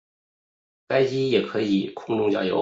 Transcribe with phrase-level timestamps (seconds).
[0.87, 2.59] 该机也可以空中加油。